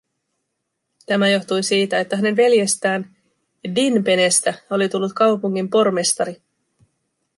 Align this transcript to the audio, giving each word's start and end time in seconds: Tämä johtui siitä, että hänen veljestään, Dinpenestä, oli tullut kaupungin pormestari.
Tämä 1.05 1.29
johtui 1.29 1.63
siitä, 1.63 1.99
että 1.99 2.15
hänen 2.15 2.35
veljestään, 2.35 3.15
Dinpenestä, 3.75 4.53
oli 4.69 4.89
tullut 4.89 5.13
kaupungin 5.13 5.69
pormestari. 5.69 6.41